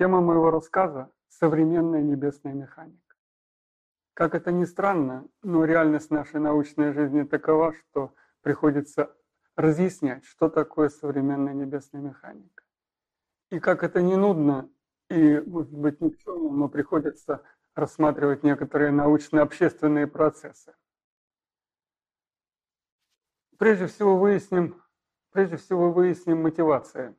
Тема 0.00 0.22
моего 0.22 0.50
рассказа– 0.50 1.12
современная 1.28 2.00
небесная 2.00 2.54
механика. 2.54 3.16
Как 4.14 4.34
это 4.34 4.50
ни 4.50 4.64
странно, 4.64 5.28
но 5.42 5.66
реальность 5.66 6.10
нашей 6.10 6.40
научной 6.40 6.94
жизни 6.94 7.24
такова, 7.24 7.74
что 7.74 8.14
приходится 8.40 9.14
разъяснять, 9.56 10.24
что 10.24 10.48
такое 10.48 10.88
современная 10.88 11.52
небесная 11.52 12.00
механика. 12.00 12.64
И 13.50 13.60
как 13.60 13.82
это 13.82 14.00
не 14.00 14.16
нудно 14.16 14.70
и, 15.10 15.38
может 15.40 15.74
быть, 15.74 16.00
ни 16.00 16.08
к 16.08 16.16
чему, 16.16 16.50
но 16.50 16.70
приходится 16.70 17.42
рассматривать 17.74 18.42
некоторые 18.42 18.92
научно-общественные 18.92 20.06
процессы. 20.06 20.74
Прежде 23.58 23.86
всего 23.86 24.16
выясним, 24.16 24.82
прежде 25.30 25.58
всего 25.58 25.92
выясним 25.92 26.40
мотивации. 26.40 27.14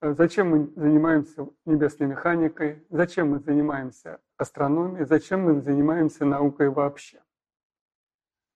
Зачем 0.00 0.50
мы 0.50 0.72
занимаемся 0.76 1.48
небесной 1.64 2.08
механикой, 2.08 2.86
зачем 2.88 3.30
мы 3.30 3.40
занимаемся 3.40 4.20
астрономией, 4.36 5.04
зачем 5.06 5.40
мы 5.42 5.60
занимаемся 5.60 6.24
наукой 6.24 6.68
вообще. 6.68 7.20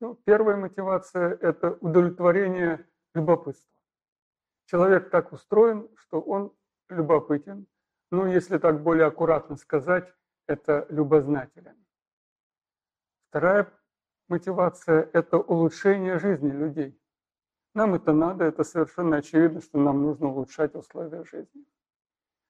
Ну, 0.01 0.15
первая 0.25 0.57
мотивация– 0.57 1.37
это 1.41 1.73
удовлетворение 1.81 2.87
любопытства. 3.15 3.77
Человек 4.67 5.11
так 5.11 5.33
устроен, 5.33 5.89
что 5.97 6.21
он 6.21 6.53
любопытен. 6.89 7.67
Ну, 8.13 8.27
если 8.27 8.59
так 8.59 8.81
более 8.83 9.07
аккуратно 9.07 9.57
сказать, 9.57 10.15
это 10.47 10.87
любознателен. 10.91 11.77
Вторая 13.31 13.73
мотивация– 14.29 15.09
это 15.13 15.39
улучшение 15.39 16.21
жизни 16.21 16.51
людей. 16.51 17.02
Нам 17.75 17.95
это 17.95 18.13
надо, 18.13 18.45
это 18.45 18.65
совершенно 18.65 19.17
очевидно, 19.17 19.61
что 19.61 19.79
нам 19.79 20.03
нужно 20.03 20.29
улучшать 20.29 20.75
условия 20.75 21.25
жизни. 21.25 21.65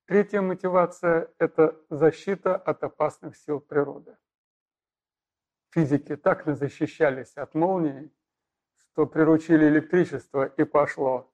Третья 0.06 0.41
мотивация– 0.41 1.33
это 1.39 1.81
защита 1.89 2.56
от 2.56 2.83
опасных 2.83 3.37
сил 3.37 3.61
природы. 3.61 4.17
Физики 5.70 6.17
так 6.17 6.45
защищались 6.45 7.34
от 7.37 7.55
молнии, 7.55 8.12
что 8.77 9.06
приручили 9.06 9.69
электричество 9.69 10.45
и 10.45 10.64
пошло. 10.64 11.33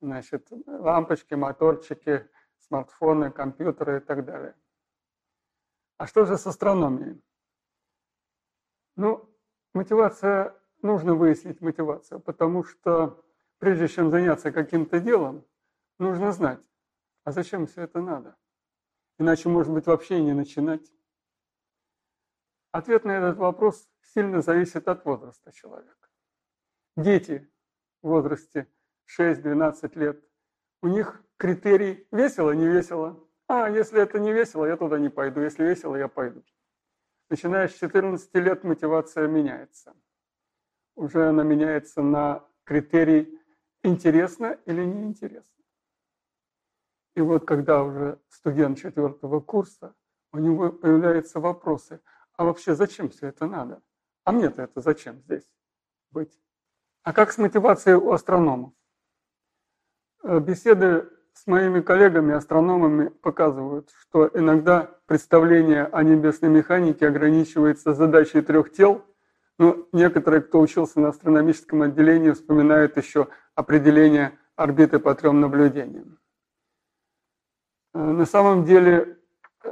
Значит, 0.00 0.48
лампочки, 0.66 1.34
моторчики, 1.34 2.28
смартфоны, 2.58 3.30
компьютеры 3.30 3.96
и 3.96 4.00
так 4.00 4.24
далее. 4.24 4.54
А 5.96 6.06
что 6.06 6.26
же 6.26 6.36
с 6.36 6.46
астрономией? 6.46 7.22
Ну, 8.96 9.28
мотивация, 9.72 10.54
нужно 10.82 11.14
выяснить 11.14 11.60
мотивацию, 11.60 12.20
потому 12.20 12.64
что 12.64 13.24
прежде 13.58 13.88
чем 13.88 14.10
заняться 14.10 14.52
каким-то 14.52 15.00
делом, 15.00 15.46
нужно 15.98 16.32
знать, 16.32 16.60
а 17.24 17.32
зачем 17.32 17.66
все 17.66 17.82
это 17.82 18.00
надо? 18.00 18.36
Иначе, 19.18 19.48
может 19.48 19.72
быть, 19.72 19.86
вообще 19.86 20.20
не 20.20 20.32
начинать. 20.32 20.92
Ответ 22.72 23.04
на 23.04 23.12
этот 23.12 23.36
вопрос 23.36 23.88
сильно 24.14 24.40
зависит 24.40 24.88
от 24.88 25.04
возраста 25.04 25.52
человека. 25.52 26.08
Дети 26.96 27.50
в 28.02 28.08
возрасте 28.08 28.68
6-12 29.18 29.98
лет, 29.98 30.24
у 30.80 30.88
них 30.88 31.22
критерий 31.36 32.06
весело, 32.10 32.50
не 32.52 32.66
весело. 32.66 33.28
А, 33.46 33.68
если 33.68 34.00
это 34.00 34.18
не 34.18 34.32
весело, 34.32 34.64
я 34.64 34.76
туда 34.76 34.98
не 34.98 35.10
пойду. 35.10 35.40
Если 35.40 35.64
весело, 35.64 35.96
я 35.96 36.08
пойду. 36.08 36.42
Начиная 37.28 37.68
с 37.68 37.74
14 37.74 38.34
лет 38.34 38.64
мотивация 38.64 39.28
меняется. 39.28 39.94
Уже 40.94 41.28
она 41.28 41.42
меняется 41.42 42.02
на 42.02 42.44
критерий 42.64 43.38
интересно 43.82 44.58
или 44.66 44.84
неинтересно. 44.84 45.62
И 47.14 47.20
вот 47.20 47.44
когда 47.44 47.82
уже 47.82 48.18
студент 48.28 48.78
четвертого 48.78 49.40
курса, 49.40 49.94
у 50.32 50.38
него 50.38 50.70
появляются 50.70 51.40
вопросы, 51.40 52.00
а 52.36 52.44
вообще 52.44 52.74
зачем 52.74 53.10
все 53.10 53.28
это 53.28 53.46
надо? 53.46 53.82
А 54.24 54.32
мне-то 54.32 54.62
это 54.62 54.80
зачем 54.80 55.20
здесь 55.20 55.48
быть? 56.10 56.38
А 57.02 57.12
как 57.12 57.32
с 57.32 57.38
мотивацией 57.38 57.96
у 57.96 58.12
астрономов? 58.12 58.72
Э, 60.22 60.38
беседы 60.38 61.10
с 61.34 61.46
моими 61.46 61.80
коллегами-астрономами 61.80 63.08
показывают, 63.08 63.90
что 63.98 64.30
иногда 64.32 64.98
представление 65.06 65.84
о 65.86 66.02
небесной 66.02 66.50
механике 66.50 67.08
ограничивается 67.08 67.94
задачей 67.94 68.42
трех 68.42 68.72
тел, 68.72 69.04
но 69.58 69.86
некоторые, 69.92 70.42
кто 70.42 70.60
учился 70.60 71.00
на 71.00 71.08
астрономическом 71.08 71.82
отделении, 71.82 72.30
вспоминают 72.30 72.96
еще 72.96 73.28
определение 73.54 74.38
орбиты 74.56 74.98
по 74.98 75.14
трем 75.14 75.40
наблюдениям. 75.40 76.18
Э, 77.94 77.98
на 77.98 78.26
самом 78.26 78.64
деле 78.64 79.18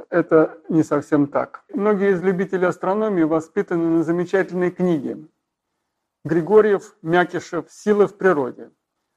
это 0.09 0.61
не 0.69 0.83
совсем 0.83 1.27
так. 1.27 1.65
Многие 1.73 2.13
из 2.13 2.23
любителей 2.23 2.67
астрономии 2.67 3.23
воспитаны 3.23 3.99
на 3.99 4.03
замечательной 4.03 4.71
книге 4.71 5.29
Григорьев, 6.25 6.97
Мякишев 7.03 7.71
«Силы 7.71 8.07
в 8.07 8.17
природе». 8.17 8.71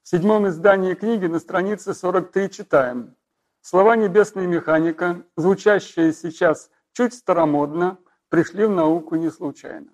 В 0.04 0.10
седьмом 0.10 0.48
издании 0.48 0.96
книги 0.96 1.26
на 1.26 1.40
странице 1.40 1.94
43 1.94 2.50
читаем. 2.50 3.16
Слова 3.62 3.96
«небесная 3.96 4.48
механика», 4.48 5.24
звучащие 5.36 6.14
сейчас 6.14 6.70
чуть 6.94 7.14
старомодно, 7.14 7.98
пришли 8.30 8.66
в 8.66 8.72
науку 8.72 9.16
не 9.16 9.30
случайно. 9.30 9.88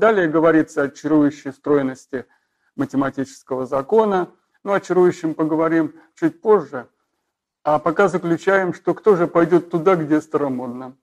Далее 0.00 0.28
говорится 0.28 0.84
о 0.84 0.88
чарующей 0.88 1.52
стройности 1.52 2.24
математического 2.74 3.66
закона, 3.66 4.32
но 4.64 4.72
о 4.72 4.80
чарующем 4.80 5.34
поговорим 5.34 5.94
чуть 6.14 6.40
позже, 6.40 6.88
а 7.64 7.78
пока 7.78 8.08
заключаем, 8.08 8.72
что 8.72 8.94
кто 8.94 9.14
же 9.14 9.26
пойдет 9.26 9.70
туда, 9.70 9.96
где 9.96 10.22
старомодно. 10.22 10.96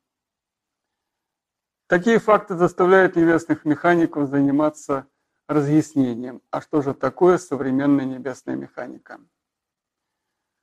Такие 1.85 2.17
факты 2.17 2.55
заставляют 2.55 3.15
небесных 3.15 3.65
механиков 3.65 4.29
заниматься 4.29 5.05
разъяснением, 5.47 6.41
а 6.49 6.59
что 6.59 6.81
же 6.81 6.95
такое 6.95 7.37
современная 7.37 8.05
небесная 8.05 8.55
механика. 8.55 9.19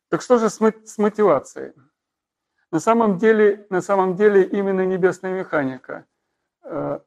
Так 0.09 0.23
что 0.23 0.39
же 0.39 0.51
с 0.51 0.99
мотивацией? 0.99 1.73
На 2.73 2.81
самом 2.81 3.17
деле, 3.17 3.65
на 3.71 3.81
самом 3.81 4.17
деле 4.17 4.43
именно 4.43 4.85
небесная 4.85 5.39
механика 5.39 6.05
э, 6.65 6.99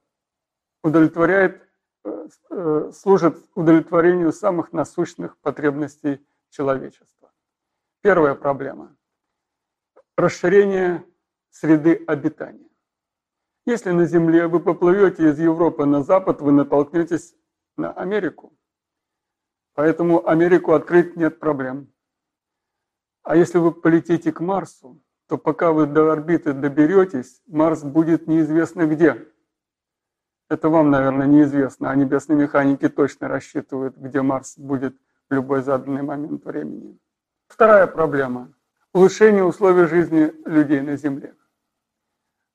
удовлетворяет, 0.88 1.62
э, 2.04 2.28
э, 2.50 2.92
служит 2.94 3.38
удовлетворению 3.56 4.32
самых 4.32 4.74
насущных 4.74 5.38
потребностей 5.40 6.26
человечества. 6.50 7.32
Первая 8.02 8.36
проблема– 8.36 8.96
расширение 10.18 11.04
среды 11.50 12.04
обитания. 12.08 12.70
Если 13.66 13.92
на 13.92 14.06
Земле 14.06 14.48
вы 14.48 14.62
поплывете 14.62 15.30
из 15.30 15.40
Европы 15.40 15.86
на 15.86 16.02
запад, 16.04 16.42
вы 16.42 16.52
натолкнетесь 16.54 17.36
на 17.76 17.92
Америку. 17.92 18.58
Поэтому 19.74 20.26
Америку 20.26 20.74
открыть 20.74 21.18
нет 21.18 21.40
проблем. 21.40 21.92
А 23.24 23.36
если 23.36 23.58
вы 23.58 23.74
полетите 23.74 24.32
к 24.32 24.40
Марсу, 24.40 25.04
то 25.28 25.38
пока 25.38 25.74
вы 25.74 25.86
до 25.86 26.14
орбиты 26.14 26.54
доберетесь, 26.54 27.42
Марс 27.46 27.84
будет 27.84 28.28
неизвестно 28.28 28.88
где. 28.88 29.28
Это 30.50 30.70
вам, 30.70 30.92
наверное, 30.92 31.28
неизвестно, 31.28 31.92
а 31.92 31.96
небесные 31.96 32.38
механики 32.38 32.88
точно 32.88 33.28
рассчитывают, 33.28 33.98
где 33.98 34.22
Марс 34.22 34.58
будет 34.58 34.96
в 35.30 35.34
любой 35.34 35.62
заданный 35.62 36.04
момент 36.04 36.46
времени. 36.46 36.98
Вторая 37.48 37.86
проблема– 37.86 38.54
улучшение 38.94 39.44
условий 39.44 39.88
жизни 39.88 40.32
людей 40.46 40.80
на 40.82 40.96
Земле. 40.96 41.36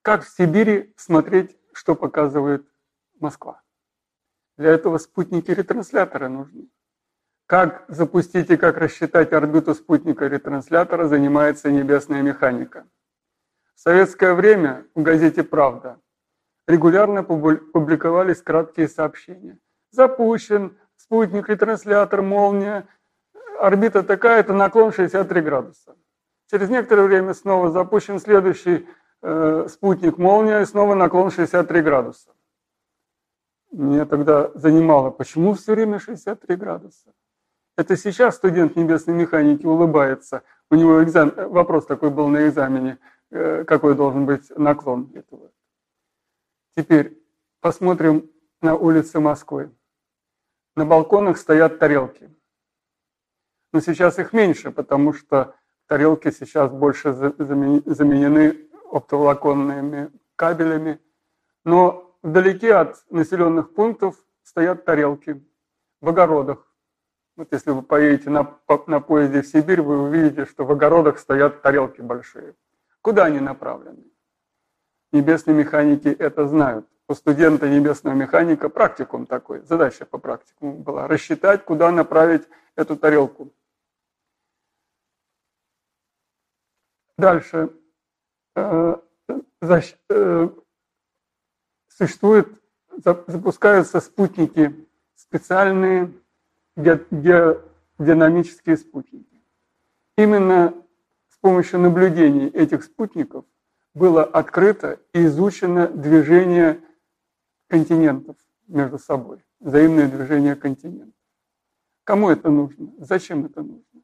Как 0.01 0.25
в 0.25 0.29
Сибири 0.29 0.95
смотреть, 0.97 1.57
что 1.75 1.95
показывает 1.95 2.67
Москва? 3.21 3.63
Для 4.57 4.71
этого 4.71 4.97
спутники-ретрансляторы 4.97 6.29
нужны. 6.29 6.69
Как 7.47 7.85
запустить 7.89 8.51
и 8.51 8.57
как 8.57 8.79
рассчитать 8.79 9.33
орбиту 9.33 9.75
спутника-ретранслятора 9.75 11.09
занимается 11.09 11.71
небесная 11.71 12.23
механика. 12.23 12.87
В 13.75 13.81
советское 13.81 14.33
время 14.33 14.87
в 14.95 15.03
газете 15.03 15.43
«Правда» 15.45 16.01
регулярно 16.67 17.25
публиковались 17.25 18.43
краткие 18.43 18.89
сообщения. 18.89 19.59
Запущен 19.91 20.77
спутник-ретранслятор, 20.97 22.23
молния, 22.23 22.87
орбита 23.61 24.03
такая-то, 24.03 24.53
наклон 24.53 24.93
63 24.93 25.41
градуса. 25.41 25.97
Через 26.51 26.69
некоторое 26.69 27.07
время 27.07 27.35
снова 27.35 27.71
запущен 27.71 28.19
следующий 28.19 28.87
э, 29.23 29.67
спутник 29.69 30.19
молния 30.19 30.61
и 30.61 30.67
снова 30.67 30.95
наклон 30.95 31.31
63 31.31 31.83
градуса. 31.83 32.31
Меня 33.71 34.05
тогда 34.05 34.51
занимало, 34.55 35.11
почему 35.11 35.55
все 35.55 35.73
время 35.73 35.99
63 35.99 36.57
градуса? 36.57 37.13
Это 37.77 37.97
сейчас 37.97 38.37
студент 38.37 38.77
небесной 38.77 39.17
механики 39.17 39.65
улыбается. 39.65 40.43
У 40.71 40.75
него 40.75 41.03
экзамен, 41.03 41.33
вопрос 41.49 41.87
такой 41.87 42.11
был 42.11 42.29
на 42.29 42.47
экзамене, 42.47 42.99
э, 43.31 43.65
какой 43.65 43.95
должен 43.95 44.27
быть 44.27 44.51
наклон 44.57 45.11
этого. 45.15 45.51
Теперь 46.77 47.23
посмотрим 47.61 48.31
на 48.61 48.75
улицы 48.75 49.21
Москвы. 49.21 49.71
На 50.75 50.87
балконах 50.87 51.37
стоят 51.37 51.79
тарелки. 51.79 52.35
Но 53.73 53.81
сейчас 53.81 54.19
их 54.19 54.33
меньше, 54.33 54.71
потому 54.71 55.13
что 55.13 55.55
тарелки 55.87 56.31
сейчас 56.31 56.71
больше 56.71 57.13
заменены 57.13 58.69
оптоволоконными 58.91 60.11
кабелями, 60.37 61.01
но 61.65 62.17
вдалеке 62.23 62.75
от 62.75 63.05
населенных 63.11 63.75
пунктов 63.75 64.17
стоят 64.43 64.85
тарелки 64.85 65.45
в 66.01 66.09
огородах. 66.09 66.67
Вот 67.37 67.53
если 67.53 67.71
вы 67.71 67.83
поедете 67.83 68.31
на, 68.31 68.59
на 68.87 69.01
поезде 69.01 69.43
в 69.43 69.47
Сибирь, 69.47 69.81
вы 69.81 70.03
увидите, 70.03 70.45
что 70.47 70.65
в 70.65 70.73
огородах 70.73 71.19
стоят 71.19 71.63
тарелки 71.63 72.01
большие. 72.01 72.55
Куда 73.01 73.25
они 73.25 73.41
направлены? 73.41 74.12
Небесные 75.13 75.55
механики 75.55 76.09
это 76.09 76.49
знают. 76.49 76.89
У 77.07 77.15
студента 77.15 77.69
небесного 77.69 78.15
механика 78.15 78.69
практикум 78.69 79.27
такой, 79.27 79.61
задача 79.61 80.07
по 80.07 80.19
практикуму 80.19 80.79
была 80.79 81.07
рассчитать, 81.07 81.65
куда 81.65 81.91
направить 81.91 82.49
эту 82.75 82.97
тарелку. 82.97 83.53
Дальше. 87.19 87.71
Э, 88.57 88.97
э, 90.09 90.49
существует, 91.89 92.49
запускаются 93.27 94.01
спутники 94.01 94.87
специальные 95.15 96.13
динамические 96.77 98.77
спутники. 98.77 99.43
Именно 100.17 100.75
с 101.29 101.37
помощью 101.39 101.81
наблюдений 101.81 102.49
этих 102.49 102.85
спутников 102.85 103.45
было 103.95 104.25
открыто 104.25 105.01
и 105.13 105.25
изучено 105.27 105.89
движение 105.89 106.81
континентов 107.69 108.37
между 108.69 108.99
собой, 108.99 109.45
взаимное 109.61 110.09
движение 110.09 110.57
континентов. 110.57 111.15
Кому 112.05 112.31
это 112.31 112.51
нужно? 112.51 112.93
Зачем 112.99 113.45
это 113.45 113.63
нужно? 113.63 114.03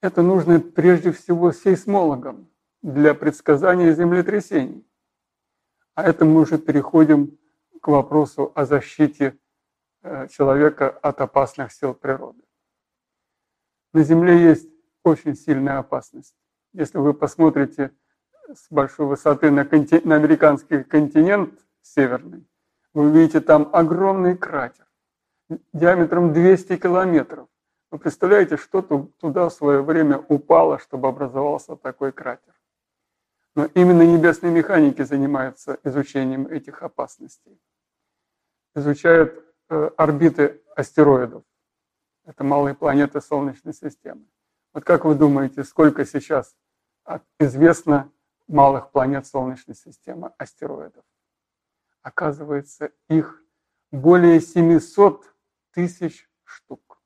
Это 0.00 0.22
нужно 0.22 0.60
прежде 0.60 1.12
всего 1.12 1.52
сейсмологам 1.52 2.48
для 2.82 3.14
предсказания 3.14 3.92
землетрясений. 3.92 4.86
А 5.94 6.04
это 6.04 6.24
мы 6.24 6.40
уже 6.42 6.58
переходим 6.58 7.36
к 7.80 7.88
вопросу 7.88 8.52
о 8.54 8.64
защите 8.64 9.36
Э, 10.00 10.28
человека 10.28 10.90
от 10.90 11.20
опасных 11.20 11.72
сил 11.72 11.92
природы. 11.92 12.40
На 13.92 14.04
Земле 14.04 14.40
есть 14.40 14.68
очень 15.02 15.34
сильная 15.34 15.78
опасность. 15.78 16.36
Если 16.72 16.98
вы 16.98 17.14
посмотрите 17.14 17.90
с 18.54 18.66
большой 18.70 19.06
высоты 19.06 19.50
на, 19.50 19.64
конти... 19.64 20.00
на 20.04 20.16
американский 20.16 20.82
континент 20.84 21.58
северный, 21.82 22.46
вы 22.94 23.10
увидите 23.10 23.40
там 23.40 23.70
огромный 23.72 24.36
кратер 24.36 24.86
диаметром 25.72 26.32
200 26.32 26.76
километров. 26.76 27.48
Вы 27.90 27.98
представляете, 27.98 28.56
что 28.56 28.82
туда 28.82 29.48
в 29.48 29.52
свое 29.52 29.82
время 29.82 30.18
упало, 30.28 30.78
чтобы 30.78 31.08
образовался 31.08 31.76
такой 31.76 32.12
кратер? 32.12 32.54
Но 33.54 33.64
именно 33.74 34.02
небесные 34.02 34.52
механики 34.52 35.02
занимаются 35.02 35.78
изучением 35.84 36.46
этих 36.46 36.82
опасностей. 36.82 37.58
Изучают 38.74 39.42
Э, 39.70 39.90
орбиты 39.98 40.62
астероидов. 40.76 41.44
Это 42.24 42.42
малые 42.42 42.74
планеты 42.74 43.20
Солнечной 43.20 43.74
системы. 43.74 44.24
Вот 44.72 44.82
как 44.84 45.04
вы 45.04 45.14
думаете, 45.14 45.62
сколько 45.62 46.06
сейчас 46.06 46.56
известно 47.38 48.10
малых 48.48 48.90
планет 48.90 49.26
Солнечной 49.26 49.76
системы, 49.76 50.32
астероидов? 50.38 51.04
Оказывается, 52.02 52.90
их 53.08 53.42
более 53.90 54.40
700 54.40 55.24
тысяч 55.72 56.28
штук. 56.44 57.00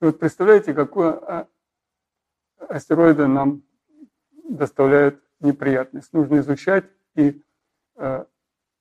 И 0.00 0.04
вот 0.06 0.18
представляете, 0.18 0.74
какое 0.74 1.12
а, 1.12 1.48
астероиды 2.68 3.26
нам 3.26 3.62
доставляют 4.44 5.22
неприятность. 5.40 6.12
Нужно 6.12 6.38
изучать 6.38 6.84
и 7.14 7.42
э, 7.96 8.24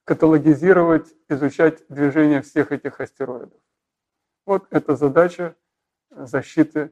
каталогизировать, 0.04 1.14
изучать 1.30 1.86
движение 1.88 2.42
всех 2.42 2.72
этих 2.72 3.00
астероидов. 3.00 3.60
Вот 4.46 4.68
это 4.72 4.96
задача 4.96 5.56
защиты 6.10 6.92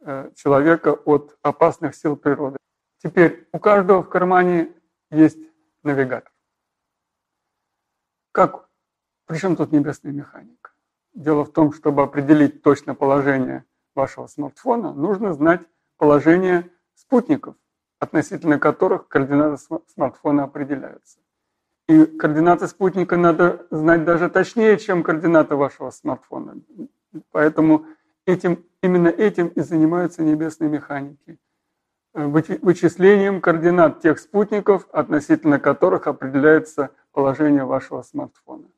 э, 0.00 0.30
человека 0.34 0.94
от 0.94 1.38
опасных 1.42 1.94
сил 1.94 2.16
природы. 2.16 2.56
Теперь 3.02 3.48
у 3.52 3.58
каждого 3.58 4.02
в 4.02 4.08
кармане 4.08 4.72
есть 5.10 5.38
навигатор. 5.82 6.30
Как? 8.32 8.68
Причем 9.26 9.56
тут 9.56 9.72
небесная 9.72 10.12
механика? 10.12 10.72
Дело 11.14 11.44
в 11.44 11.52
том, 11.52 11.72
чтобы 11.72 12.02
определить 12.02 12.62
точно 12.62 12.94
положение 12.94 13.64
вашего 13.94 14.26
смартфона, 14.26 14.92
нужно 14.92 15.32
знать 15.32 15.62
положение 15.96 16.70
спутников, 16.94 17.56
относительно 17.98 18.58
которых 18.58 19.08
координаты 19.08 19.62
смартфона 19.94 20.44
определяются. 20.44 21.18
И 21.88 22.04
координаты 22.04 22.68
спутника 22.68 23.16
надо 23.16 23.66
знать 23.70 24.04
даже 24.04 24.28
точнее, 24.28 24.78
чем 24.78 25.02
координаты 25.02 25.56
вашего 25.56 25.90
смартфона. 25.90 26.60
Поэтому 27.32 27.86
этим, 28.26 28.64
именно 28.82 29.08
этим 29.08 29.48
и 29.48 29.60
занимаются 29.60 30.22
небесные 30.22 30.70
механики. 30.70 31.38
Э, 32.12 32.26
вычислением 32.26 33.40
координат 33.40 34.00
тех 34.00 34.18
спутников, 34.18 34.88
относительно 34.90 35.60
которых 35.60 36.08
определяется 36.08 36.90
положение 37.12 37.64
вашего 37.64 38.02
смартфона. 38.02 38.68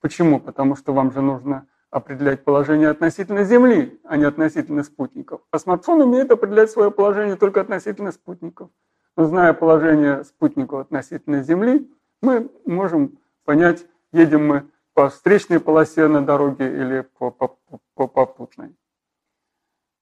Почему? 0.00 0.40
Потому 0.40 0.74
что 0.76 0.94
вам 0.94 1.12
же 1.12 1.20
нужно 1.20 1.66
определять 1.90 2.44
положение 2.44 2.88
относительно 2.88 3.44
Земли, 3.44 4.00
а 4.04 4.16
не 4.16 4.24
относительно 4.24 4.84
спутников. 4.84 5.42
А 5.50 5.58
смартфон 5.58 6.00
умеет 6.00 6.30
определять 6.30 6.70
свое 6.70 6.90
положение 6.90 7.36
только 7.36 7.60
относительно 7.60 8.10
спутников. 8.10 8.70
Но 9.16 9.26
зная 9.26 9.52
положение 9.52 10.24
спутников 10.24 10.80
относительно 10.80 11.42
Земли, 11.42 11.90
мы 12.22 12.50
можем 12.64 13.18
понять, 13.44 13.86
едем 14.12 14.46
мы 14.46 14.66
по 14.94 15.10
встречной 15.10 15.60
полосе 15.60 16.08
на 16.08 16.24
дороге 16.24 16.74
или 16.74 17.06
по, 17.18 17.30
по, 17.30 17.58
по 17.94 18.06
попутной. 18.08 18.74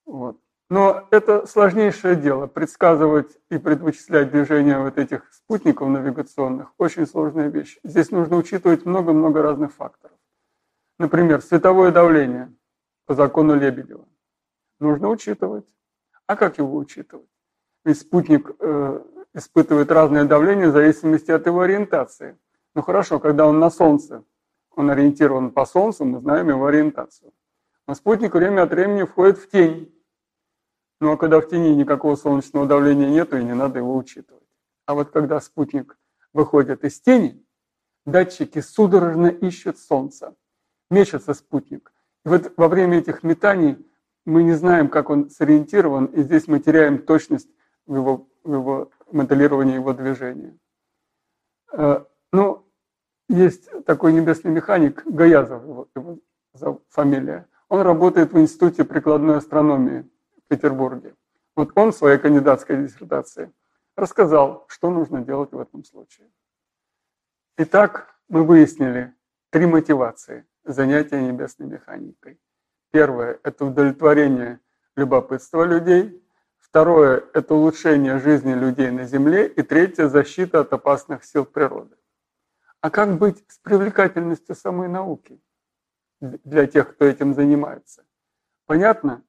Вот. 0.06 0.38
Но 0.70 1.08
это 1.10 1.46
сложнейшее 1.46 2.14
дело. 2.14 2.46
Предсказывать 2.46 3.36
и 3.50 3.58
предвычислять 3.58 4.30
движение 4.30 4.78
вот 4.78 4.98
этих 4.98 5.28
спутников 5.32 5.88
навигационных– 5.88 6.72
очень 6.78 7.08
сложная 7.08 7.48
вещь. 7.48 7.80
Здесь 7.82 8.12
нужно 8.12 8.36
учитывать 8.36 8.86
много-много 8.86 9.42
разных 9.42 9.74
факторов. 9.74 10.16
Например, 10.98 11.42
световое 11.42 11.90
давление 11.90 12.54
по 13.04 13.14
закону 13.14 13.56
Лебедева. 13.56 14.06
Нужно 14.78 15.08
учитывать. 15.08 15.66
А 16.28 16.36
как 16.36 16.58
его 16.58 16.76
учитывать? 16.76 17.26
Ведь 17.84 17.98
спутник 17.98 18.52
э, 18.60 19.00
испытывает 19.34 19.90
разное 19.90 20.24
давление 20.24 20.68
в 20.68 20.72
зависимости 20.72 21.32
от 21.32 21.46
его 21.46 21.62
ориентации. 21.62 22.38
Ну 22.76 22.82
хорошо, 22.82 23.18
когда 23.18 23.46
он 23.46 23.58
на 23.58 23.70
Солнце, 23.70 24.22
он 24.76 24.88
ориентирован 24.90 25.50
по 25.50 25.66
Солнцу, 25.66 26.04
мы 26.04 26.20
знаем 26.20 26.48
его 26.48 26.66
ориентацию. 26.66 27.32
Но 27.88 27.94
спутник 27.94 28.34
время 28.34 28.62
от 28.62 28.70
времени 28.70 29.02
входит 29.02 29.38
в 29.38 29.50
тень. 29.50 29.92
Ну 31.00 31.12
а 31.12 31.16
когда 31.16 31.40
в 31.40 31.48
тени 31.48 31.74
никакого 31.74 32.14
солнечного 32.14 32.66
давления 32.66 33.08
нету, 33.08 33.38
и 33.38 33.44
не 33.44 33.54
надо 33.54 33.78
его 33.78 33.96
учитывать. 33.96 34.44
А 34.86 34.94
вот 34.94 35.10
когда 35.10 35.40
спутник 35.40 35.98
выходит 36.32 36.84
из 36.84 37.00
тени, 37.00 37.42
датчики 38.04 38.60
судорожно 38.60 39.28
ищут 39.28 39.78
Солнце. 39.78 40.34
Мечется 40.90 41.32
спутник. 41.32 41.92
И 42.24 42.28
вот 42.28 42.52
во 42.56 42.68
время 42.68 42.98
этих 42.98 43.22
метаний 43.22 43.78
мы 44.26 44.42
не 44.42 44.52
знаем, 44.52 44.88
как 44.88 45.08
он 45.08 45.30
сориентирован, 45.30 46.06
и 46.06 46.22
здесь 46.22 46.46
мы 46.48 46.60
теряем 46.60 46.98
точность 46.98 47.48
в 47.86 47.96
его, 47.96 48.28
в 48.44 48.52
его 48.52 48.90
моделирования 49.10 49.76
его 49.76 49.94
движения. 49.94 50.58
Э, 51.72 52.04
ну, 52.32 52.66
есть 53.28 53.70
такой 53.86 54.12
небесный 54.12 54.50
механик, 54.50 55.02
Гаязов 55.06 55.62
его, 55.62 55.88
его 55.94 56.82
фамилия. 56.90 57.46
Он 57.68 57.80
работает 57.80 58.32
в 58.32 58.38
Институте 58.38 58.84
прикладной 58.84 59.36
астрономии 59.36 60.04
Петербурге. 60.50 61.14
Вот 61.54 61.70
он 61.76 61.92
в 61.92 61.94
своей 61.94 62.18
кандидатской 62.18 62.76
диссертации 62.76 63.52
рассказал, 63.96 64.64
что 64.68 64.90
нужно 64.90 65.22
делать 65.22 65.52
в 65.52 65.58
этом 65.58 65.84
случае. 65.84 66.28
Итак, 67.56 68.14
мы 68.28 68.44
выяснили 68.44 69.14
три 69.50 69.66
мотивации 69.66 70.44
занятия 70.64 71.22
небесной 71.22 71.68
механикой. 71.68 72.40
Первое– 72.90 73.38
это 73.44 73.64
удовлетворение 73.64 74.58
любопытства 74.96 75.62
людей. 75.62 76.20
Второе– 76.58 77.22
это 77.34 77.54
улучшение 77.54 78.18
жизни 78.18 78.52
людей 78.52 78.90
на 78.90 79.04
Земле. 79.04 79.46
И 79.46 79.62
третье– 79.62 80.08
защита 80.08 80.60
от 80.60 80.72
опасных 80.72 81.24
сил 81.24 81.44
природы. 81.44 81.96
А 82.80 82.90
как 82.90 83.18
быть 83.18 83.44
с 83.48 83.58
привлекательностью 83.58 84.56
самой 84.56 84.88
науки 84.88 85.40
для 86.20 86.66
тех, 86.66 86.90
кто 86.94 87.04
этим 87.04 87.34
занимается? 87.34 88.04
Понятно? 88.66 89.22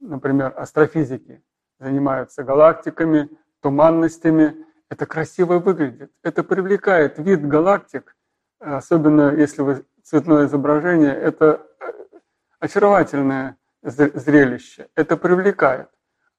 Например, 0.00 0.52
астрофизики 0.56 1.42
занимаются 1.78 2.42
галактиками, 2.42 3.30
туманностями. 3.60 4.66
Это 4.88 5.06
красиво 5.06 5.58
выглядит. 5.58 6.12
Это 6.22 6.44
привлекает 6.44 7.18
вид 7.18 7.46
галактик, 7.46 8.16
особенно 8.58 9.34
если 9.34 9.62
вы 9.62 9.86
цветное 10.02 10.46
изображение. 10.46 11.14
Это 11.14 11.66
э, 11.80 12.18
очаровательное 12.60 13.56
зрелище. 13.82 14.88
Это 14.94 15.16
привлекает. 15.16 15.88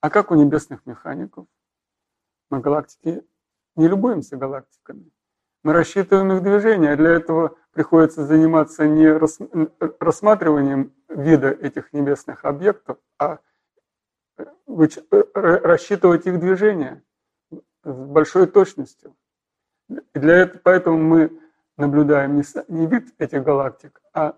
А 0.02 0.10
как 0.10 0.32
у 0.32 0.36
небесных 0.36 0.86
механиков? 0.86 1.48
Мы 2.50 2.60
галактики 2.60 3.24
не 3.76 3.88
любуемся 3.88 4.38
галактиками. 4.38 5.12
Мы 5.64 5.74
рассчитываем 5.74 6.32
их 6.32 6.44
движение, 6.44 6.96
для 6.96 7.12
этого 7.12 7.58
приходится 7.74 8.26
заниматься 8.26 8.88
не 8.88 9.08
рассматриванием 10.00 10.94
вида 11.10 11.50
этих 11.50 11.94
небесных 11.94 12.46
объектов, 12.46 12.98
а 13.20 13.40
рассчитывать 15.34 16.25
их 16.27 16.39
движение 16.39 17.03
с 17.84 17.94
большой 17.94 18.48
точностью. 18.48 19.15
И 19.89 20.20
для 20.20 20.38
этого, 20.38 20.62
поэтому 20.63 20.98
мы 20.98 21.39
наблюдаем 21.77 22.36
не, 22.36 22.44
не 22.67 22.88
вид 22.88 23.13
этих 23.17 23.44
галактик, 23.44 24.01
а 24.13 24.38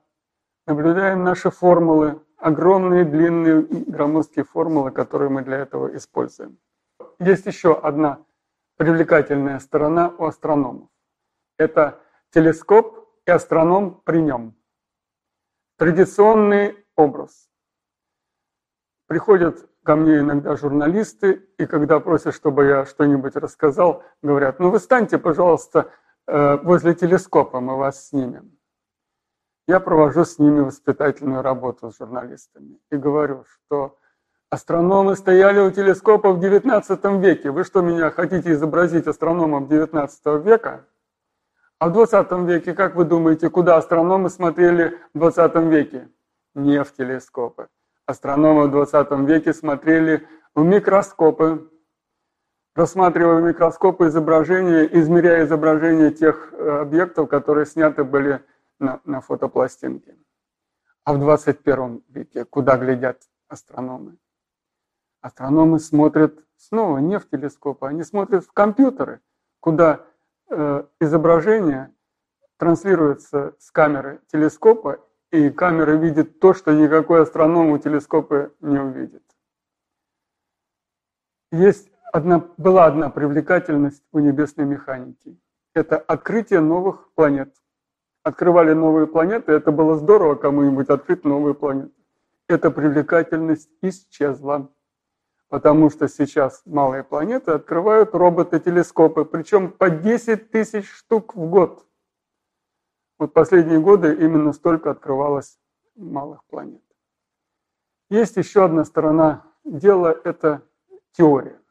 наблюдаем 0.68 1.24
наши 1.24 1.50
формулы, 1.50 2.22
огромные, 2.38 3.06
длинные, 3.06 3.62
громоздкие 3.62 4.46
формулы, 4.46 4.92
которые 4.92 5.30
мы 5.30 5.42
для 5.42 5.58
этого 5.58 5.96
используем. 5.96 6.60
Есть 7.20 7.46
еще 7.46 7.78
одна 7.78 8.24
привлекательная 8.78 9.60
сторона 9.60 10.14
у 10.18 10.26
астрономов. 10.26 10.90
Это 11.58 12.00
телескоп 12.32 13.10
и 13.26 13.32
астроном 13.32 14.02
при 14.06 14.22
нем. 14.22 14.56
Традиционный 15.78 16.78
образ. 16.96 17.50
Приходят 19.08 19.68
ко 19.90 19.96
мне 19.96 20.20
иногда 20.20 20.56
журналисты, 20.56 21.50
и 21.58 21.66
когда 21.66 22.00
просят, 22.00 22.36
чтобы 22.36 22.66
я 22.66 22.86
что-нибудь 22.86 23.36
рассказал, 23.36 24.04
говорят, 24.22 24.60
ну 24.60 24.70
вы 24.70 24.78
станьте, 24.78 25.18
пожалуйста, 25.18 25.90
э, 26.28 26.58
возле 26.58 26.94
телескопа, 26.94 27.60
мы 27.60 27.76
вас 27.76 28.10
снимем. 28.10 28.52
Я 29.68 29.80
провожу 29.80 30.26
с 30.26 30.38
ними 30.38 30.60
воспитательную 30.60 31.42
работу 31.42 31.90
с 31.90 31.98
журналистами 31.98 32.78
и 32.92 32.98
говорю, 32.98 33.46
что 33.48 33.98
астрономы 34.52 35.16
стояли 35.16 35.60
у 35.60 35.72
телескопа 35.72 36.34
в 36.34 36.40
XIX 36.40 37.20
веке. 37.20 37.50
Вы 37.50 37.64
что, 37.64 37.82
меня 37.82 38.12
хотите 38.12 38.52
изобразить 38.52 39.08
астрономом 39.08 39.66
XIX 39.66 40.44
века? 40.44 40.86
А 41.80 41.90
в 41.90 41.94
20 41.94 42.32
веке, 42.48 42.76
как 42.76 42.94
вы 42.94 43.06
думаете, 43.06 43.50
куда 43.50 43.78
астрономы 43.78 44.30
смотрели 44.30 45.00
в 45.16 45.18
20 45.18 45.56
веке? 45.56 46.10
Не 46.54 46.84
в 46.84 46.94
телескопы. 46.94 47.70
Астрономы 48.10 48.68
в 48.68 48.72
20 48.72 49.12
веке 49.28 49.54
смотрели 49.54 50.28
в 50.56 50.64
микроскопы, 50.64 51.70
рассматривая 52.76 53.42
в 53.42 53.44
микроскопы 53.44 54.08
изображения, 54.08 54.84
измеряя 54.86 55.46
изображения 55.46 56.12
тех 56.12 56.54
э, 56.54 56.82
объектов, 56.82 57.30
которые 57.30 57.66
сняты 57.66 58.04
были 58.04 58.44
на, 58.80 59.00
на 59.06 59.22
фотопластинке. 59.22 60.18
А 61.04 61.14
в 61.14 61.20
21 61.20 62.04
веке 62.10 62.46
куда 62.46 62.78
глядят 62.78 63.22
астрономы? 63.48 64.18
Астрономы 65.22 65.80
смотрят 65.80 66.40
снова 66.58 66.98
не 67.00 67.20
в 67.20 67.30
телескопы, 67.30 67.88
они 67.88 68.04
смотрят 68.04 68.46
в 68.46 68.52
компьютеры, 68.52 69.20
куда 69.60 70.06
Э, 70.52 70.84
изображение 71.00 71.94
транслируется 72.58 73.56
с 73.60 73.70
камеры 73.70 74.20
телескопа, 74.32 75.00
и 75.32 75.50
камера 75.50 75.92
видит 75.92 76.40
то, 76.40 76.54
что 76.54 76.74
никакой 76.74 77.22
астроном 77.22 77.72
у 77.72 77.78
телескопа 77.78 78.52
не 78.62 78.80
увидит. 78.80 79.24
Есть 81.52 81.92
одна, 82.12 82.48
была 82.58 82.86
одна 82.86 83.10
привлекательность 83.10 84.04
у 84.12 84.20
небесной 84.20 84.66
механики. 84.66 85.40
Это 85.74 85.98
открытие 85.98 86.62
новых 86.62 87.12
планет. 87.14 87.56
Открывали 88.24 88.74
новые 88.74 89.08
планеты, 89.08 89.52
это 89.52 89.72
было 89.72 89.96
здорово 89.96 90.36
кому-нибудь 90.36 90.90
открыть 90.90 91.24
новые 91.24 91.54
планеты. 91.54 91.94
Эта 92.48 92.72
привлекательность 92.72 93.70
исчезла 93.82 94.70
потому 95.50 95.90
что 95.90 96.08
сейчас 96.08 96.62
малые 96.66 97.04
планеты 97.04 97.52
открывают 97.52 98.14
роботы-телескопы, 98.14 99.26
причем 99.26 99.72
по 99.72 99.90
10 99.90 100.52
тысяч 100.52 100.90
штук 100.90 101.36
в 101.36 101.50
год. 101.50 101.86
Вот 103.20 103.34
последние 103.34 103.80
годы 103.80 104.16
именно 104.16 104.54
столько 104.54 104.92
открывалось 104.92 105.60
малых 105.96 106.44
планет. 106.46 106.82
Есть 108.10 108.38
еще 108.38 108.64
одна 108.64 108.86
сторона 108.86 109.46
дела– 109.66 110.18
это 110.24 110.64
теория. 111.12 111.62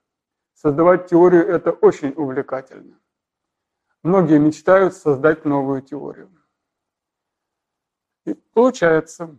Создавать 0.52 1.08
теорию– 1.08 1.46
это 1.48 1.72
очень 1.72 2.12
увлекательно. 2.14 3.00
Многие 4.02 4.38
мечтают 4.38 4.94
создать 4.94 5.46
новую 5.46 5.80
теорию. 5.80 6.30
И 8.26 8.34
получается 8.34 9.38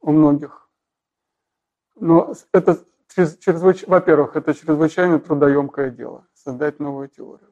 у 0.00 0.12
многих. 0.12 0.68
Но 1.94 2.34
это 2.52 2.78
во-первых, 3.86 4.36
это 4.36 4.54
чрезвычайно 4.54 5.20
трудоемкое 5.20 5.90
дело, 5.90 6.26
создать 6.32 6.80
новую 6.80 7.08
теорию. 7.08 7.49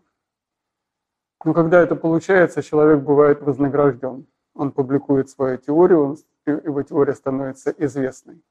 Но 1.45 1.55
когда 1.55 1.81
это 1.81 1.97
получается, 1.97 2.63
человек 2.63 3.01
бывает 3.01 3.41
вознагражден. 3.43 4.27
Он 4.55 4.73
публикует 4.73 5.31
свою 5.31 5.57
теорию, 5.59 6.17
его 6.47 6.83
теория 6.83 7.15
становится 7.15 7.71
известной. 7.71 8.43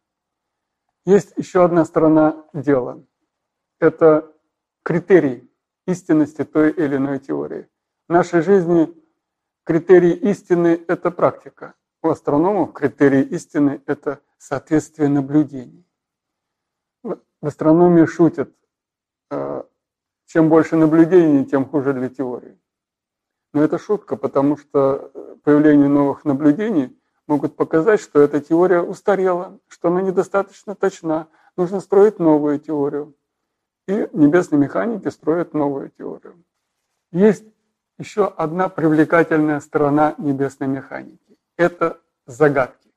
Есть 1.06 1.34
еще 1.38 1.64
одна 1.64 1.86
сторона 1.86 2.46
дела. 2.54 3.04
Это 3.80 4.32
критерий 4.84 5.52
истинности 5.86 6.44
той 6.44 6.72
или 6.72 6.96
иной 6.96 7.20
теории. 7.20 7.68
В 8.08 8.14
нашей 8.14 8.42
жизни 8.42 8.94
критерий 9.64 10.14
истины– 10.14 10.82
это 10.88 11.12
практика. 11.12 11.74
У 12.02 12.10
астрономов 12.10 12.74
критерий 12.74 13.22
истины– 13.22 13.82
это 13.86 14.22
соответствие 14.38 15.10
наблюдений 15.10 15.88
в 17.42 17.48
астрономии 17.48 18.06
шутят, 18.06 18.52
э, 19.30 19.64
чем 20.26 20.50
больше 20.50 20.76
наблюдений, 20.76 21.46
тем 21.46 21.66
хуже 21.66 21.94
для 21.94 22.10
теории. 22.10 22.58
Но 23.58 23.64
это 23.64 23.80
шутка, 23.80 24.18
потому 24.18 24.56
что 24.56 25.10
появление 25.44 25.90
новых 25.90 26.26
наблюдений 26.26 26.96
могут 27.26 27.56
показать, 27.56 28.00
что 28.00 28.22
эта 28.22 28.40
теория 28.40 28.84
устарела, 28.84 29.60
что 29.68 29.88
она 29.88 30.04
недостаточно 30.04 30.76
точна, 30.76 31.28
нужно 31.56 31.80
строить 31.80 32.20
новую 32.20 32.60
теорию. 32.60 33.16
И 33.88 34.08
небесные 34.14 34.60
механики 34.60 35.08
строят 35.08 35.56
новую 35.56 35.90
теорию. 35.90 36.46
Есть 37.12 37.46
еще 37.98 38.28
одна 38.28 38.70
привлекательная 38.70 39.60
сторона 39.60 40.14
небесной 40.20 40.68
механики. 40.68 41.40
Это 41.56 42.00
загадки. 42.28 42.94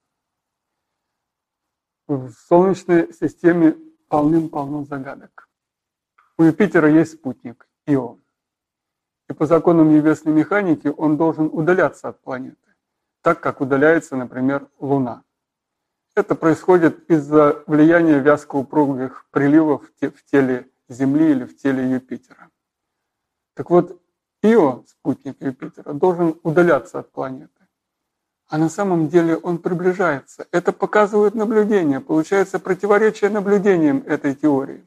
В 2.07 2.33
Солнечной 2.33 3.15
системе 3.15 3.79
полным-полно 4.09 4.85
загадок. 4.85 5.49
У 6.37 6.43
Юпитера 6.43 6.91
есть 6.91 7.13
спутник 7.13 7.67
Ио. 7.87 8.19
И 9.31 9.33
по 9.33 9.47
законам 9.47 9.91
небесной 9.91 10.35
механики 10.35 10.89
он 10.89 11.17
должен 11.17 11.49
удаляться 11.53 12.09
от 12.09 12.21
планеты, 12.21 12.75
так 13.23 13.41
как 13.41 13.61
удаляется, 13.61 14.17
например, 14.17 14.67
Луна. 14.81 15.23
Это 16.17 16.35
происходит 16.35 17.09
из-за 17.09 17.63
влияния 17.69 18.19
вязкоупругих 18.19 19.27
приливов 19.31 19.89
в 20.01 20.25
теле 20.31 20.69
Земли 20.89 21.31
или 21.31 21.45
в 21.45 21.57
теле 21.57 21.89
Юпитера. 21.93 22.51
Так 23.55 23.71
вот, 23.71 24.03
Ио, 24.43 24.83
спутник 24.89 25.41
Юпитера, 25.41 25.93
должен 25.93 26.39
удаляться 26.43 26.99
от 26.99 27.13
планеты 27.13 27.53
а 28.53 28.59
на 28.59 28.69
самом 28.69 29.09
деле 29.09 29.37
он 29.37 29.59
приближается. 29.59 30.49
Это 30.51 30.73
показывают 30.73 31.37
наблюдения. 31.37 32.01
Получается 32.01 32.59
противоречие 32.59 33.31
наблюдениям 33.31 34.03
этой 34.09 34.35
теории. 34.35 34.85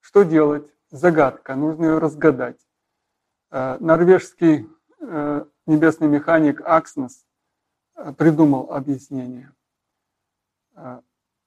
Что 0.00 0.24
делать? 0.24 0.68
Загадка, 0.90 1.54
нужно 1.54 1.84
ее 1.84 1.98
разгадать. 1.98 2.65
Э, 3.56 3.78
норвежский 3.80 4.68
э, 5.00 5.44
небесный 5.64 6.08
механик 6.08 6.60
Акснес 6.60 7.24
э, 7.94 8.12
придумал 8.12 8.70
объяснение. 8.70 9.50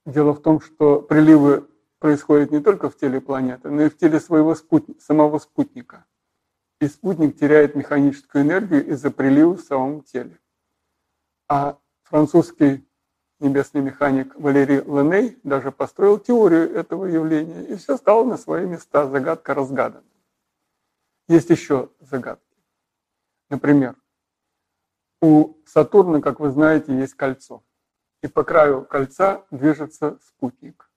Дело 0.07 0.33
в 0.33 0.41
том, 0.41 0.59
что 0.59 1.03
приливы 1.03 1.67
происходят 1.99 2.49
не 2.49 2.61
только 2.61 2.89
в 2.89 2.97
теле 2.97 3.21
планеты, 3.21 3.69
но 3.69 3.83
и 3.83 3.89
в 3.89 3.97
теле 3.97 4.19
своего 4.19 4.55
спутника, 4.55 4.99
самого 4.99 5.37
спутника. 5.37 6.07
И 6.81 6.87
спутник 6.87 7.37
теряет 7.37 7.75
механическую 7.75 8.43
энергию 8.43 8.87
из-за 8.87 9.11
прилива 9.11 9.55
в 9.55 9.61
самом 9.61 10.01
теле. 10.01 10.39
А 11.47 11.77
французский 12.01 12.89
небесный 13.39 13.81
механик 13.81 14.33
Валерий 14.35 14.77
Леней 14.77 15.37
даже 15.43 15.71
построил 15.71 16.17
теорию 16.17 16.73
этого 16.73 17.05
явления, 17.05 17.65
и 17.65 17.75
все 17.75 17.97
стало 17.97 18.23
на 18.23 18.37
свои 18.37 18.65
места, 18.65 19.07
загадка 19.07 19.53
разгадана. 19.53 20.08
Есть 21.29 21.49
еще 21.49 21.89
загадки. 22.01 22.43
Например, 23.49 23.95
у 25.21 25.55
Сатурна, 25.65 26.19
как 26.19 26.41
вы 26.41 26.51
знаете, 26.51 26.93
есть 26.93 27.13
кольцо. 27.13 27.63
И 28.21 28.27
по 28.27 28.43
краю 28.43 28.83
кольца 28.83 29.45
движется 29.49 30.19
спутник. 30.21 30.89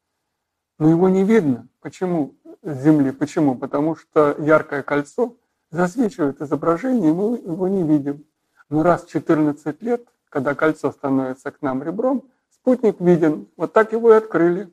Но 0.80 0.90
его 0.90 1.08
не 1.08 1.22
видно. 1.22 1.68
Почему 1.80 2.34
с 2.62 2.82
Земли? 2.82 3.12
Почему? 3.12 3.56
Потому 3.56 3.94
что 3.94 4.34
яркое 4.40 4.82
кольцо 4.82 5.36
засвечивает 5.70 6.40
изображение, 6.40 7.10
и 7.10 7.14
мы 7.14 7.38
его 7.38 7.68
не 7.68 7.84
видим. 7.84 8.26
Но 8.68 8.82
раз 8.82 9.04
в 9.04 9.10
14 9.10 9.80
лет 9.82 10.08
когда 10.32 10.54
кольцо 10.54 10.90
становится 10.90 11.50
к 11.50 11.60
нам 11.60 11.82
ребром, 11.82 12.30
спутник 12.48 12.98
виден. 13.00 13.48
Вот 13.58 13.74
так 13.74 13.92
его 13.92 14.14
и 14.14 14.16
открыли. 14.16 14.72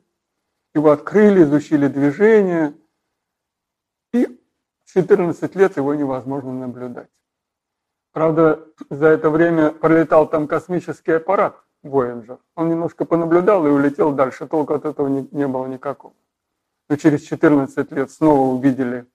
Его 0.74 0.90
открыли, 0.90 1.42
изучили 1.42 1.86
движение, 1.86 2.74
и 4.14 4.39
14 4.92 5.54
лет 5.56 5.76
его 5.76 5.94
невозможно 5.94 6.52
наблюдать. 6.52 7.10
Правда, 8.12 8.66
за 8.90 9.06
это 9.06 9.30
время 9.30 9.70
пролетал 9.70 10.28
там 10.28 10.48
космический 10.48 11.12
аппарат 11.12 11.62
Voyager. 11.84 12.38
Он 12.56 12.68
немножко 12.68 13.04
понаблюдал 13.04 13.66
и 13.66 13.70
улетел 13.70 14.12
дальше, 14.12 14.46
толку 14.46 14.74
от 14.74 14.84
этого 14.84 15.08
не, 15.08 15.28
не 15.30 15.46
было 15.46 15.66
никакого. 15.66 16.14
Но 16.88 16.96
через 16.96 17.22
14 17.22 17.92
лет 17.92 18.10
снова 18.10 18.54
увидели 18.54 19.06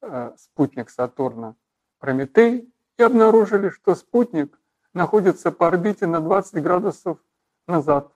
э, 0.00 0.32
спутник 0.36 0.88
Сатурна 0.88 1.56
Прометей 1.98 2.72
и 2.98 3.02
обнаружили, 3.02 3.68
что 3.68 3.94
спутник 3.94 4.58
находится 4.94 5.52
по 5.52 5.68
орбите 5.68 6.06
на 6.06 6.20
20 6.20 6.62
градусов 6.62 7.18
назад. 7.66 8.12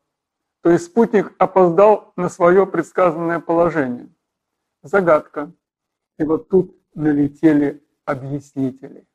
То 0.63 0.71
есть 0.71 0.87
спутник 0.87 1.35
опоздал 1.39 2.13
на 2.17 2.29
свое 2.29 2.67
предсказанное 2.67 3.39
положение. 3.39 4.09
Загадка. 4.83 5.53
И 6.19 6.25
вот 6.25 6.49
тут 6.49 6.75
налетели 6.97 7.85
объяснители. 8.05 9.07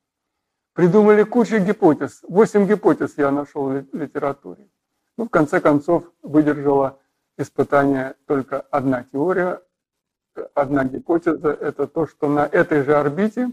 Придумали 0.74 1.24
кучу 1.24 1.58
гипотез. 1.60 2.22
Восемь 2.24 2.66
гипотез 2.66 3.18
я 3.18 3.32
нашел 3.32 3.66
в 3.66 3.86
литературе. 3.94 4.70
Ну, 5.18 5.26
в 5.26 5.30
конце 5.30 5.60
концов, 5.60 6.06
выдержала 6.22 7.00
испытание 7.38 8.16
только 8.26 8.62
одна 8.62 9.04
теория, 9.04 9.62
одна 10.54 10.86
гипотеза. 10.86 11.50
Это 11.50 11.88
то, 11.88 12.08
что 12.08 12.30
на 12.30 12.46
этой 12.46 12.84
же 12.84 12.96
орбите 12.96 13.52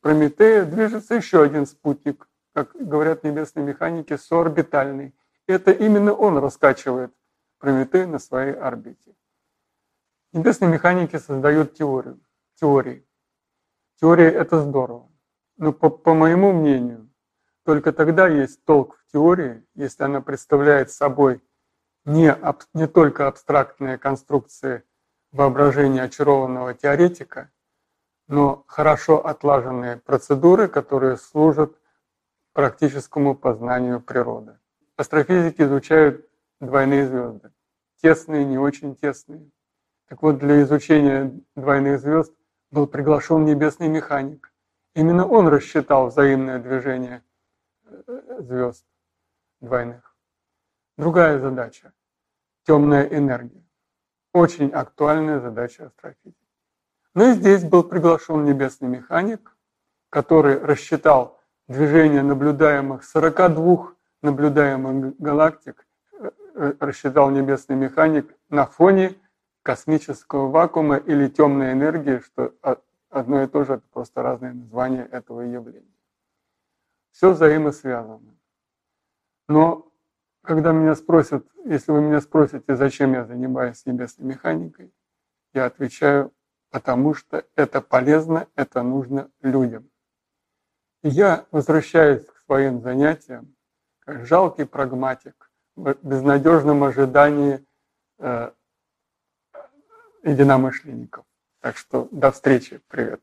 Прометея 0.00 0.64
движется 0.66 1.14
еще 1.14 1.42
один 1.42 1.66
спутник, 1.66 2.28
как 2.52 2.74
говорят 2.74 3.24
небесные 3.24 3.64
механики, 3.64 4.16
соорбитальный. 4.16 5.14
Это 5.46 5.70
именно 5.72 6.12
он 6.12 6.38
раскачивает 6.38 7.10
Прометей 7.58 8.04
на 8.04 8.18
своей 8.18 8.52
орбите. 8.52 9.14
Небесные 10.32 10.70
механики 10.70 11.16
создают 11.16 11.74
теорию, 11.74 12.20
теории. 12.56 13.06
Теория– 14.00 14.30
это 14.30 14.60
здорово. 14.60 15.10
Но 15.56 15.72
по, 15.72 15.90
по 15.90 16.14
моему 16.14 16.52
мнению, 16.52 17.10
только 17.64 17.92
тогда 17.92 18.28
есть 18.28 18.64
толк 18.64 18.96
в 18.98 19.12
теории, 19.12 19.64
если 19.74 20.02
она 20.02 20.20
представляет 20.20 20.90
собой 20.90 21.40
не, 22.04 22.36
не 22.74 22.86
только 22.86 23.28
абстрактные 23.28 23.98
конструкции 23.98 24.82
воображения 25.32 26.02
очарованного 26.02 26.74
теоретика, 26.74 27.50
но 28.26 28.64
хорошо 28.66 29.24
отлаженные 29.24 29.98
процедуры, 29.98 30.68
которые 30.68 31.16
служат 31.16 31.76
практическому 32.52 33.34
познанию 33.34 34.00
природы. 34.00 34.58
Астрофизики 34.96 35.62
изучают 35.62 36.28
двойные 36.60 37.06
звезды. 37.06 37.52
Тесные, 38.00 38.44
не 38.44 38.58
очень 38.58 38.96
тесные. 38.96 39.50
Так 40.08 40.22
вот, 40.22 40.38
для 40.38 40.62
изучения 40.62 41.32
двойных 41.56 42.00
звезд 42.00 42.32
был 42.74 42.86
приглашен 42.88 43.44
небесный 43.44 43.88
механик. 43.88 44.52
Именно 44.94 45.26
он 45.26 45.48
рассчитал 45.48 46.08
взаимное 46.08 46.58
движение 46.58 47.22
э, 47.84 48.40
звезд 48.40 48.84
двойных. 49.60 50.14
Другая 50.98 51.38
задача– 51.38 51.92
темная 52.66 53.04
энергия. 53.04 53.64
Очень 54.32 54.70
актуальная 54.70 55.40
задача 55.40 55.86
астрофизики. 55.86 56.36
Но 57.14 57.30
и 57.30 57.32
здесь 57.34 57.64
был 57.64 57.84
приглашен 57.84 58.44
небесный 58.44 58.88
механик, 58.88 59.56
который 60.10 60.58
рассчитал 60.58 61.38
движение 61.68 62.22
наблюдаемых 62.22 63.04
42 63.04 63.94
наблюдаемых 64.22 65.16
галактик, 65.18 65.86
э, 66.18 66.30
э, 66.54 66.72
рассчитал 66.80 67.30
небесный 67.30 67.76
механик 67.76 68.34
на 68.48 68.66
фоне 68.66 69.14
космического 69.64 70.50
вакуума 70.50 70.98
или 70.98 71.26
темной 71.26 71.72
энергии, 71.72 72.18
что 72.18 72.54
одно 73.08 73.42
и 73.42 73.46
то 73.46 73.64
же, 73.64 73.74
это 73.74 73.84
просто 73.92 74.22
разные 74.22 74.52
названия 74.52 75.08
этого 75.10 75.40
явления. 75.40 75.96
Все 77.12 77.32
взаимосвязано. 77.32 78.36
Но 79.48 79.90
когда 80.42 80.72
меня 80.72 80.94
спросят, 80.94 81.46
если 81.64 81.92
вы 81.92 82.02
меня 82.02 82.20
спросите, 82.20 82.76
зачем 82.76 83.14
я 83.14 83.24
занимаюсь 83.24 83.86
небесной 83.86 84.28
механикой, 84.28 84.92
я 85.54 85.64
отвечаю, 85.64 86.32
потому 86.70 87.14
что 87.14 87.46
это 87.56 87.80
полезно, 87.80 88.46
это 88.56 88.82
нужно 88.82 89.30
людям. 89.40 89.88
Я 91.02 91.46
возвращаюсь 91.50 92.26
к 92.26 92.36
своим 92.44 92.82
занятиям, 92.82 93.54
как 94.00 94.26
жалкий 94.26 94.66
прагматик, 94.66 95.50
в 95.74 95.94
безнадежном 96.02 96.84
ожидании 96.84 97.64
э, 98.18 98.52
единомышленников. 100.24 101.24
Так 101.60 101.76
что 101.76 102.08
до 102.10 102.32
встречи, 102.32 102.80
привет. 102.88 103.20